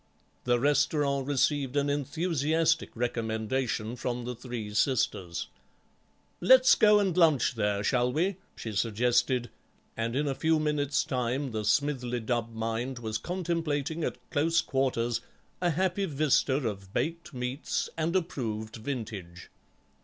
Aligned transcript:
The 0.45 0.59
restaurant 0.59 1.27
received 1.27 1.75
an 1.77 1.87
enthusiastic 1.87 2.89
recommendation 2.95 3.95
from 3.95 4.25
the 4.25 4.33
three 4.33 4.73
sisters. 4.73 5.45
"Let's 6.39 6.73
go 6.73 6.99
and 6.99 7.15
lunch 7.15 7.53
there, 7.53 7.83
shall 7.83 8.11
we?" 8.11 8.37
she 8.55 8.71
suggested, 8.71 9.51
and 9.95 10.15
in 10.15 10.27
a 10.27 10.33
few 10.33 10.57
minutes' 10.59 11.03
time 11.03 11.51
the 11.51 11.63
Smithly 11.63 12.19
Dubb 12.19 12.51
mind 12.51 12.97
was 12.97 13.19
contemplating 13.19 14.03
at 14.03 14.17
close 14.31 14.59
quarters 14.61 15.21
a 15.61 15.69
happy 15.69 16.05
vista 16.05 16.55
of 16.67 16.91
baked 16.95 17.31
meats 17.31 17.87
and 17.95 18.15
approved 18.15 18.77
vintage. 18.77 19.49